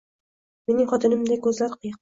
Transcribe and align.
Mening 0.71 0.89
xotinimday 0.95 1.43
ko’zlari 1.47 1.79
qiyiq. 1.81 1.89